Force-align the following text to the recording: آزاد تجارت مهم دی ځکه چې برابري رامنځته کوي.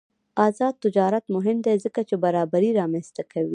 آزاد 0.45 0.75
تجارت 0.83 1.25
مهم 1.35 1.57
دی 1.65 1.75
ځکه 1.85 2.01
چې 2.09 2.15
برابري 2.23 2.69
رامنځته 2.79 3.23
کوي. 3.31 3.49